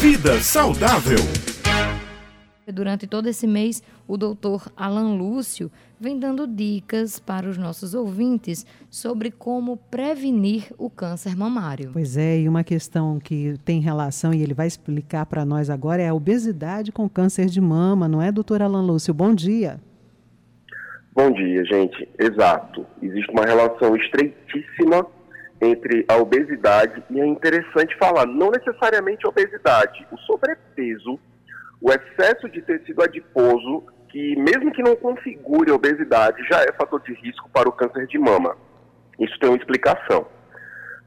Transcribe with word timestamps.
Vida 0.00 0.40
saudável. 0.40 1.18
Durante 2.66 3.06
todo 3.06 3.28
esse 3.28 3.46
mês, 3.46 3.82
o 4.08 4.16
doutor 4.16 4.72
Alan 4.74 5.14
Lúcio 5.14 5.70
vem 6.00 6.18
dando 6.18 6.46
dicas 6.46 7.20
para 7.20 7.46
os 7.46 7.58
nossos 7.58 7.92
ouvintes 7.92 8.64
sobre 8.88 9.30
como 9.30 9.76
prevenir 9.76 10.72
o 10.78 10.88
câncer 10.88 11.36
mamário. 11.36 11.90
Pois 11.92 12.16
é, 12.16 12.40
e 12.40 12.48
uma 12.48 12.64
questão 12.64 13.20
que 13.20 13.56
tem 13.62 13.82
relação, 13.82 14.32
e 14.32 14.42
ele 14.42 14.54
vai 14.54 14.66
explicar 14.66 15.26
para 15.26 15.44
nós 15.44 15.68
agora, 15.68 16.00
é 16.00 16.08
a 16.08 16.14
obesidade 16.14 16.90
com 16.90 17.06
câncer 17.06 17.44
de 17.44 17.60
mama, 17.60 18.08
não 18.08 18.22
é, 18.22 18.32
doutor 18.32 18.62
Alan 18.62 18.80
Lúcio? 18.80 19.12
Bom 19.12 19.34
dia. 19.34 19.78
Bom 21.14 21.30
dia, 21.30 21.62
gente. 21.66 22.08
Exato. 22.18 22.86
Existe 23.02 23.30
uma 23.32 23.44
relação 23.44 23.94
estreitíssima 23.94 25.06
entre 25.60 26.04
a 26.08 26.16
obesidade 26.16 27.02
e 27.10 27.20
é 27.20 27.26
interessante 27.26 27.96
falar, 27.98 28.26
não 28.26 28.50
necessariamente 28.50 29.26
a 29.26 29.28
obesidade, 29.28 30.06
o 30.10 30.16
sobrepeso 30.18 31.18
o 31.80 31.90
excesso 31.90 32.48
de 32.48 32.60
tecido 32.60 33.02
adiposo, 33.02 33.84
que 34.10 34.36
mesmo 34.36 34.70
que 34.72 34.82
não 34.82 34.94
configure 34.96 35.70
a 35.70 35.74
obesidade, 35.74 36.42
já 36.48 36.60
é 36.60 36.72
fator 36.72 37.00
de 37.00 37.14
risco 37.14 37.48
para 37.50 37.68
o 37.68 37.72
câncer 37.72 38.06
de 38.06 38.18
mama. 38.18 38.56
Isso 39.18 39.38
tem 39.38 39.48
uma 39.48 39.56
explicação. 39.56 40.26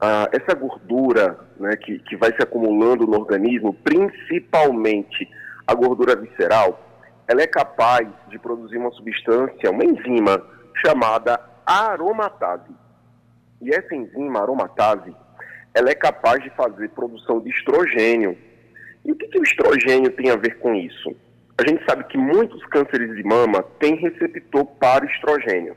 Ah, 0.00 0.28
essa 0.32 0.54
gordura 0.54 1.38
né, 1.58 1.76
que, 1.76 1.98
que 2.00 2.16
vai 2.16 2.30
se 2.30 2.42
acumulando 2.42 3.06
no 3.06 3.18
organismo, 3.18 3.74
principalmente 3.74 5.28
a 5.66 5.74
gordura 5.74 6.14
visceral, 6.14 6.80
ela 7.26 7.42
é 7.42 7.46
capaz 7.46 8.08
de 8.28 8.38
produzir 8.38 8.78
uma 8.78 8.90
substância, 8.92 9.70
uma 9.70 9.84
enzima, 9.84 10.42
chamada 10.74 11.40
aromatase. 11.66 12.72
E 13.60 13.70
essa 13.70 13.94
enzima 13.94 14.40
aromatase, 14.40 15.14
ela 15.74 15.90
é 15.90 15.94
capaz 15.94 16.42
de 16.42 16.50
fazer 16.50 16.88
produção 16.90 17.40
de 17.40 17.50
estrogênio, 17.50 18.36
e 19.04 19.12
o 19.12 19.16
que, 19.16 19.28
que 19.28 19.38
o 19.38 19.42
estrogênio 19.42 20.10
tem 20.12 20.30
a 20.30 20.36
ver 20.36 20.58
com 20.58 20.74
isso? 20.74 21.14
A 21.58 21.68
gente 21.68 21.84
sabe 21.84 22.04
que 22.04 22.18
muitos 22.18 22.64
cânceres 22.66 23.14
de 23.16 23.22
mama 23.22 23.62
têm 23.78 23.94
receptor 23.96 24.64
para 24.64 25.06
estrogênio. 25.06 25.76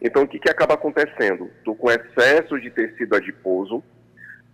Então, 0.00 0.22
o 0.22 0.28
que, 0.28 0.38
que 0.38 0.50
acaba 0.50 0.74
acontecendo? 0.74 1.50
Estou 1.58 1.74
com 1.74 1.90
excesso 1.90 2.60
de 2.60 2.70
tecido 2.70 3.16
adiposo, 3.16 3.82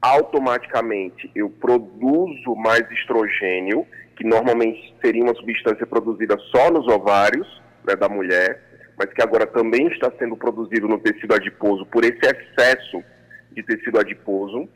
automaticamente 0.01 1.31
eu 1.35 1.51
produzo 1.51 2.55
mais 2.57 2.91
estrogênio, 2.91 3.87
que 4.17 4.25
normalmente 4.25 4.95
seria 5.03 5.23
uma 5.23 5.35
substância 5.35 5.87
produzida 5.87 6.37
só 6.51 6.71
nos 6.71 6.87
ovários 6.89 7.61
né, 7.87 7.97
da 7.97 8.09
mulher, 8.09 8.70
mas 9.01 9.11
que 9.15 9.23
agora 9.23 9.47
também 9.47 9.87
está 9.87 10.13
sendo 10.19 10.37
produzido 10.37 10.87
no 10.87 10.99
tecido 10.99 11.35
adiposo 11.35 11.87
por 11.87 12.05
esse 12.05 12.21
excesso 12.21 13.03
de 13.51 13.63
tecido 13.63 13.99
adiposo. 13.99 14.69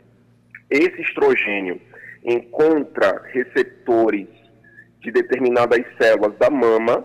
Esse 0.70 1.02
estrogênio 1.02 1.78
encontra 2.24 3.20
receptores 3.26 4.26
de 5.00 5.12
determinadas 5.12 5.84
células 6.00 6.34
da 6.38 6.48
mama, 6.48 7.04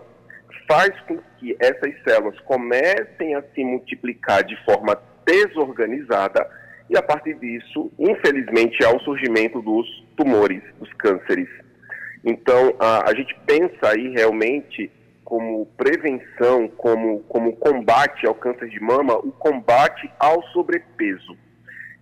faz 0.66 0.98
com 1.02 1.20
que 1.38 1.58
essas 1.60 1.94
células 2.08 2.40
comecem 2.46 3.36
a 3.36 3.44
se 3.54 3.66
multiplicar 3.66 4.46
de 4.46 4.56
forma 4.64 4.98
desorganizada 5.26 6.50
e 6.90 6.98
a 6.98 7.04
partir 7.04 7.34
disso, 7.34 7.92
infelizmente, 8.00 8.82
há 8.86 8.96
o 8.96 9.00
surgimento 9.02 9.62
dos 9.62 9.86
tumores, 10.16 10.64
dos 10.80 10.92
cânceres. 10.94 11.50
Então, 12.24 12.78
a, 12.80 13.10
a 13.10 13.14
gente 13.14 13.38
pensa 13.46 13.90
aí 13.90 14.08
realmente 14.14 14.90
como 15.30 15.68
prevenção, 15.78 16.68
como, 16.70 17.20
como 17.30 17.56
combate 17.58 18.26
ao 18.26 18.34
câncer 18.34 18.68
de 18.68 18.80
mama, 18.82 19.16
o 19.16 19.32
combate 19.32 20.12
ao 20.20 20.42
sobrepeso. 20.48 21.38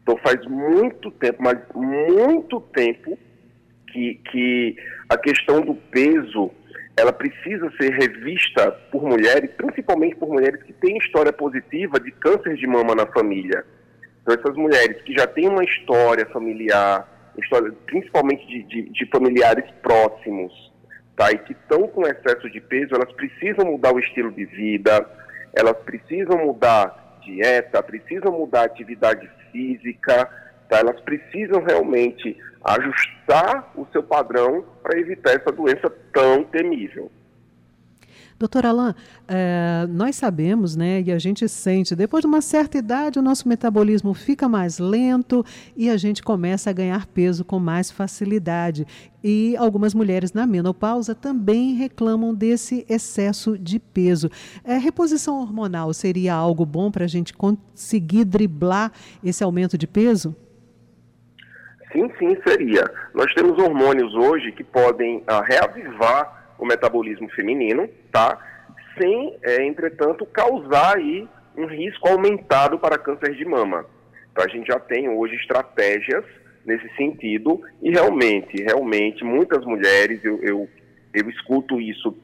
Então 0.02 0.18
faz 0.24 0.42
muito 0.46 1.12
tempo, 1.12 1.44
mas 1.44 1.60
muito 1.76 2.62
tempo, 2.62 3.20
que, 3.92 4.16
que 4.32 4.78
a 5.10 5.18
questão 5.18 5.60
do 5.60 5.76
peso 5.76 6.50
ela 6.96 7.12
precisa 7.12 7.70
ser 7.80 7.92
revista 7.92 8.72
por 8.92 9.04
mulheres, 9.04 9.52
principalmente 9.58 10.16
por 10.16 10.30
mulheres 10.30 10.64
que 10.64 10.72
têm 10.72 10.98
história 10.98 11.34
positiva 11.34 12.00
de 12.00 12.12
câncer 12.12 12.56
de 12.56 12.66
mama 12.66 12.96
na 12.96 13.06
família. 13.08 13.66
Então 14.22 14.34
essas 14.34 14.56
mulheres 14.56 15.02
que 15.02 15.14
já 15.14 15.28
têm 15.28 15.50
uma 15.50 15.66
história 15.66 16.26
familiar, 16.28 17.34
história, 17.38 17.74
principalmente 17.86 18.48
de, 18.48 18.64
de, 18.64 18.90
de 18.90 19.06
familiares 19.10 19.70
próximos, 19.82 20.54
tá, 21.18 21.32
e 21.32 21.38
que 21.40 21.52
estão 21.52 21.88
com 21.88 22.08
excesso 22.08 22.50
de 22.50 22.62
peso, 22.62 22.96
elas 22.96 23.12
precisam 23.14 23.66
mudar 23.66 23.94
o 23.94 24.00
estilo 24.00 24.32
de 24.32 24.46
vida, 24.46 25.06
elas 25.54 25.76
precisam 25.80 26.38
mudar 26.38 27.20
dieta, 27.22 27.82
precisam 27.84 28.32
mudar 28.32 28.64
atividade 28.64 29.30
física, 29.52 30.30
tá? 30.70 30.78
elas 30.78 31.02
precisam 31.02 31.64
realmente 31.64 32.38
ajustar 32.64 33.72
o 33.76 33.86
seu 33.92 34.04
padrão 34.04 34.64
para 34.84 35.00
evitar 35.00 35.32
essa 35.32 35.52
doença 35.52 35.90
tão 36.14 36.44
temível. 36.44 37.12
Doutor 38.40 38.68
Alain, 38.68 38.94
é, 39.28 39.88
nós 39.90 40.16
sabemos, 40.16 40.76
né, 40.76 41.02
e 41.02 41.12
a 41.12 41.18
gente 41.18 41.50
sente, 41.50 41.96
depois 41.96 42.22
de 42.22 42.28
uma 42.28 42.40
certa 42.40 42.78
idade, 42.78 43.18
o 43.18 43.22
nosso 43.22 43.50
metabolismo 43.50 44.14
fica 44.14 44.48
mais 44.48 44.78
lento 44.78 45.44
e 45.76 45.90
a 45.90 45.98
gente 45.98 46.22
começa 46.22 46.70
a 46.70 46.74
ganhar 46.74 47.08
peso 47.08 47.44
com 47.44 47.58
mais 47.58 47.90
facilidade. 47.90 48.86
E 49.24 49.58
algumas 49.58 49.96
mulheres 49.96 50.34
na 50.34 50.46
menopausa 50.46 51.16
também 51.16 51.74
reclamam 51.74 52.32
desse 52.32 52.86
excesso 52.88 53.58
de 53.58 53.80
peso. 53.80 54.30
É, 54.64 54.78
reposição 54.78 55.42
hormonal 55.42 55.92
seria 55.92 56.36
algo 56.36 56.64
bom 56.64 56.92
para 56.92 57.06
a 57.06 57.08
gente 57.08 57.34
conseguir 57.34 58.24
driblar 58.24 58.92
esse 59.24 59.44
aumento 59.44 59.80
de 59.80 59.88
peso? 59.88 60.36
Sim, 61.92 62.12
sim, 62.20 62.38
seria. 62.46 62.84
Nós 63.16 63.34
temos 63.34 63.58
hormônios 63.58 64.14
hoje 64.14 64.52
que 64.52 64.64
podem 64.64 65.24
ah, 65.26 65.42
reavivar 65.42 66.37
o 66.58 66.66
metabolismo 66.66 67.30
feminino, 67.30 67.90
tá? 68.12 68.38
Sem, 69.00 69.38
é, 69.44 69.64
entretanto, 69.64 70.26
causar 70.26 70.98
aí 70.98 71.28
um 71.56 71.66
risco 71.66 72.08
aumentado 72.08 72.78
para 72.78 72.98
câncer 72.98 73.36
de 73.36 73.46
mama. 73.46 73.86
Então 74.32 74.46
a 74.46 74.48
gente 74.48 74.68
já 74.68 74.80
tem 74.80 75.10
hoje 75.10 75.36
estratégias 75.36 76.24
nesse 76.66 76.88
sentido 76.96 77.62
e 77.82 77.92
realmente, 77.92 78.62
realmente, 78.62 79.24
muitas 79.24 79.64
mulheres, 79.66 80.24
eu, 80.24 80.40
eu, 80.44 80.70
eu 81.14 81.30
escuto 81.30 81.80
isso 81.80 82.16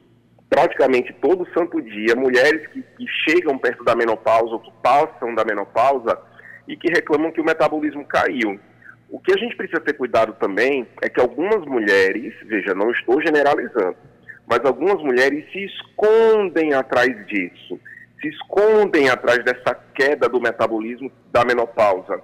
praticamente 0.48 1.12
todo 1.14 1.48
santo 1.52 1.82
dia, 1.82 2.14
mulheres 2.14 2.66
que, 2.68 2.82
que 2.82 3.06
chegam 3.28 3.58
perto 3.58 3.82
da 3.82 3.96
menopausa 3.96 4.52
ou 4.52 4.60
que 4.60 4.70
passam 4.82 5.34
da 5.34 5.44
menopausa 5.44 6.16
e 6.68 6.76
que 6.76 6.88
reclamam 6.88 7.32
que 7.32 7.40
o 7.40 7.44
metabolismo 7.44 8.04
caiu. 8.04 8.60
O 9.10 9.18
que 9.18 9.32
a 9.32 9.36
gente 9.36 9.56
precisa 9.56 9.80
ter 9.80 9.94
cuidado 9.94 10.34
também 10.34 10.86
é 11.02 11.08
que 11.08 11.20
algumas 11.20 11.64
mulheres, 11.66 12.34
veja, 12.44 12.74
não 12.74 12.90
estou 12.90 13.20
generalizando, 13.20 13.96
mas 14.46 14.64
algumas 14.64 15.02
mulheres 15.02 15.44
se 15.52 15.64
escondem 15.64 16.74
atrás 16.74 17.26
disso, 17.26 17.78
se 18.20 18.28
escondem 18.28 19.08
atrás 19.08 19.44
dessa 19.44 19.74
queda 19.94 20.28
do 20.28 20.40
metabolismo 20.40 21.10
da 21.32 21.44
menopausa. 21.44 22.20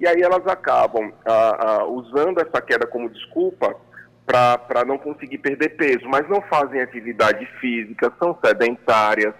E 0.00 0.06
aí 0.06 0.22
elas 0.22 0.46
acabam 0.46 1.12
ah, 1.26 1.56
ah, 1.58 1.84
usando 1.86 2.40
essa 2.40 2.60
queda 2.62 2.86
como 2.86 3.10
desculpa 3.10 3.76
para 4.24 4.84
não 4.86 4.98
conseguir 4.98 5.38
perder 5.38 5.70
peso, 5.70 6.06
mas 6.06 6.28
não 6.28 6.42
fazem 6.42 6.80
atividade 6.80 7.46
física, 7.60 8.12
são 8.18 8.38
sedentárias, 8.44 9.34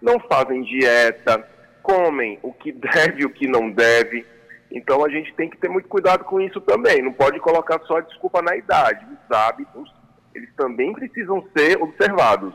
não 0.00 0.20
fazem 0.20 0.62
dieta, 0.62 1.48
comem 1.82 2.38
o 2.42 2.52
que 2.52 2.70
deve 2.72 3.22
e 3.22 3.24
o 3.24 3.30
que 3.30 3.48
não 3.48 3.70
deve. 3.70 4.26
Então 4.70 5.04
a 5.04 5.08
gente 5.08 5.32
tem 5.34 5.48
que 5.48 5.56
ter 5.56 5.68
muito 5.68 5.88
cuidado 5.88 6.24
com 6.24 6.40
isso 6.40 6.60
também. 6.60 7.00
Não 7.02 7.12
pode 7.12 7.40
colocar 7.40 7.80
só 7.86 7.98
a 7.98 8.02
desculpa 8.02 8.42
na 8.42 8.56
idade. 8.56 9.06
Os 9.06 9.36
hábitos 9.36 9.95
eles 10.36 10.50
também 10.54 10.92
precisam 10.92 11.42
ser 11.56 11.80
observados. 11.82 12.54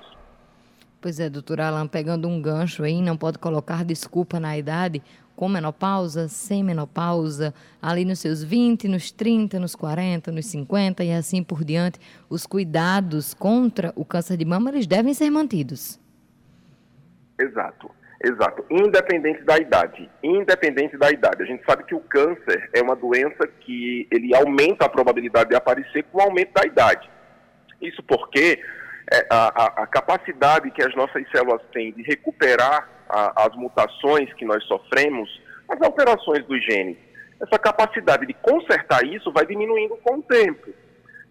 Pois 1.02 1.20
é, 1.20 1.30
doutora 1.30 1.68
Alan, 1.68 1.88
pegando 1.88 2.28
um 2.28 2.40
gancho 2.40 2.84
aí, 2.84 3.02
não 3.02 3.18
pode 3.18 3.40
colocar 3.40 3.84
desculpa 3.84 4.40
na 4.40 4.56
idade, 4.56 5.02
com 5.36 5.50
menopausa, 5.50 6.28
sem 6.28 6.64
menopausa, 6.64 7.52
ali 7.82 8.06
nos 8.06 8.20
seus 8.20 8.44
20, 8.44 8.88
nos 8.88 9.12
30, 9.12 9.60
nos 9.60 9.74
40, 9.74 10.32
nos 10.32 10.46
50 10.46 11.04
e 11.04 11.12
assim 11.12 11.44
por 11.44 11.64
diante, 11.64 12.00
os 12.30 12.46
cuidados 12.46 13.34
contra 13.34 13.92
o 13.96 14.06
câncer 14.06 14.38
de 14.38 14.46
mama, 14.46 14.70
eles 14.70 14.86
devem 14.86 15.16
ser 15.16 15.32
mantidos. 15.32 16.00
Exato, 17.40 17.90
exato. 18.24 18.64
Independente 18.70 19.44
da 19.44 19.58
idade, 19.58 20.08
independente 20.22 20.96
da 20.96 21.10
idade. 21.10 21.42
A 21.42 21.46
gente 21.48 21.66
sabe 21.66 21.84
que 21.86 21.96
o 21.96 22.02
câncer 22.02 22.70
é 22.72 22.82
uma 22.84 22.96
doença 22.96 23.48
que 23.62 24.08
ele 24.12 24.36
aumenta 24.36 24.86
a 24.86 24.90
probabilidade 24.90 25.50
de 25.50 25.56
aparecer 25.56 26.04
com 26.04 26.20
o 26.20 26.22
aumento 26.22 26.54
da 26.54 26.64
idade. 26.64 27.10
Isso 27.82 28.04
porque 28.04 28.62
é, 29.12 29.28
a, 29.30 29.84
a, 29.84 29.88
capacidade 29.88 30.70
que 30.72 30.82
as 30.82 30.96
nossas 30.96 31.24
células 31.32 31.62
têm 31.74 31.92
de 31.92 32.04
recuperar 32.04 32.88
a, 33.10 33.46
as 33.46 33.56
mutações 33.56 34.32
que 34.34 34.46
nós 34.46 34.64
sofremos, 34.66 35.30
as 35.68 35.82
alterações 35.82 36.46
dos 36.46 36.64
genes, 36.64 36.98
essa 37.42 37.58
capacidade 37.58 38.26
de 38.28 38.34
consertar 38.36 39.04
isso 39.04 39.32
vai 39.32 39.46
diminuindo 39.46 39.98
com 39.98 40.20
o 40.20 40.22
tempo. 40.22 40.72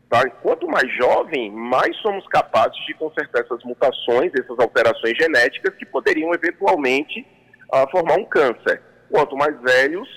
Tá? 0.09 0.29
Quanto 0.43 0.67
mais 0.67 0.93
jovem, 0.97 1.53
mais 1.53 1.97
somos 1.99 2.27
capazes 2.27 2.77
de 2.85 2.95
consertar 2.95 3.43
essas 3.43 3.63
mutações, 3.63 4.33
essas 4.35 4.59
alterações 4.59 5.17
genéticas 5.17 5.73
que 5.77 5.87
poderiam 5.87 6.35
eventualmente 6.35 7.25
uh, 7.73 7.89
formar 7.93 8.19
um 8.19 8.25
câncer. 8.25 8.83
Quanto 9.09 9.37
mais 9.37 9.59
velhos, 9.63 10.09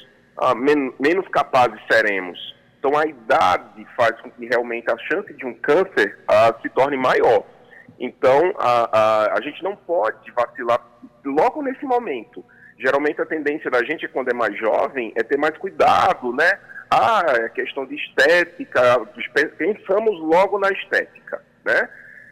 uh, 0.42 0.56
men 0.56 0.92
menos 1.00 1.28
capazes 1.28 1.80
seremos. 1.90 2.40
Então 2.84 3.00
a 3.00 3.06
idade 3.06 3.88
faz 3.96 4.20
com 4.20 4.30
que 4.30 4.46
realmente 4.46 4.92
a 4.92 4.98
chance 4.98 5.34
de 5.34 5.46
um 5.46 5.54
câncer 5.54 6.20
uh, 6.30 6.62
se 6.62 6.68
torne 6.68 6.98
maior. 6.98 7.46
Então 7.98 8.54
a, 8.60 8.90
a, 8.92 9.38
a 9.38 9.42
gente 9.42 9.64
não 9.64 9.74
pode 9.74 10.30
vacilar 10.32 10.86
logo 11.24 11.62
nesse 11.62 11.86
momento. 11.86 12.44
Geralmente 12.78 13.22
a 13.22 13.26
tendência 13.26 13.72
da 13.72 13.82
gente 13.86 14.06
quando 14.10 14.32
é 14.32 14.34
mais 14.34 14.58
jovem 14.60 15.14
é 15.16 15.24
ter 15.24 15.38
mais 15.38 15.58
cuidado, 15.58 16.34
né? 16.34 16.60
Ah, 16.92 17.24
é 17.30 17.48
questão 17.48 17.86
de 17.86 17.96
estética, 17.96 19.00
pensamos 19.58 20.20
logo 20.20 20.60
na 20.60 20.70
estética, 20.70 21.42
né? 21.64 21.88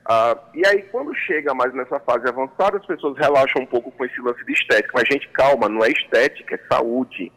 Ah, 0.06 0.38
e 0.54 0.68
aí, 0.68 0.82
quando 0.92 1.16
chega 1.16 1.54
mais 1.54 1.74
nessa 1.74 2.00
fase 2.02 2.28
avançada, 2.28 2.78
as 2.78 2.86
pessoas 2.86 3.18
relaxam 3.18 3.62
um 3.62 3.66
pouco 3.66 3.90
com 3.92 4.04
esse 4.04 4.20
lance 4.20 4.44
de 4.44 4.52
estética. 4.52 4.92
Mas, 4.96 5.08
gente, 5.10 5.30
calma, 5.30 5.70
não 5.70 5.84
é 5.84 5.90
estética, 5.90 6.56
é 6.56 6.76
saúde. 6.76 7.32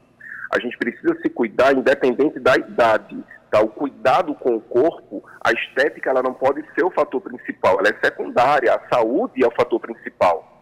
A 0.55 0.61
gente 0.61 0.79
precisa 0.79 1.17
se 1.21 1.29
cuidar 1.29 1.73
independente 1.73 2.39
da 2.39 2.55
idade. 2.55 3.17
Tá? 3.51 3.61
O 3.61 3.69
cuidado 3.69 4.35
com 4.35 4.57
o 4.57 4.61
corpo, 4.61 5.25
a 5.43 5.53
estética, 5.53 6.11
ela 6.11 6.23
não 6.23 6.33
pode 6.33 6.65
ser 6.75 6.85
o 6.85 6.91
fator 6.91 7.21
principal, 7.21 7.79
ela 7.81 7.89
é 7.89 8.05
secundária. 8.05 8.73
A 8.73 8.95
saúde 8.95 9.43
é 9.43 9.47
o 9.47 9.51
fator 9.51 9.81
principal. 9.81 10.55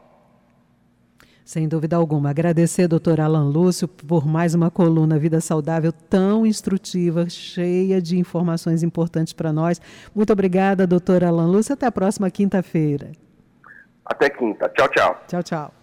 Sem 1.45 1.69
dúvida 1.69 1.97
alguma. 1.97 2.31
Agradecer, 2.31 2.89
doutor 2.89 3.21
Alan 3.21 3.49
Lúcio, 3.49 3.87
por 3.89 4.27
mais 4.27 4.55
uma 4.55 4.71
coluna 4.71 5.19
Vida 5.19 5.41
Saudável 5.41 5.93
tão 5.93 6.47
instrutiva, 6.47 7.29
cheia 7.29 8.01
de 8.01 8.17
informações 8.17 8.83
importantes 8.83 9.33
para 9.33 9.53
nós. 9.53 9.81
Muito 10.15 10.33
obrigada, 10.33 10.87
doutor 10.87 11.25
Alan 11.25 11.47
Lúcio. 11.47 11.75
Até 11.75 11.85
a 11.85 11.93
próxima 11.93 12.31
quinta-feira. 12.31 13.13
Até 14.05 14.31
quinta. 14.31 14.69
Tchau, 14.71 14.89
tchau. 14.89 15.23
Tchau, 15.27 15.43
tchau. 15.43 15.82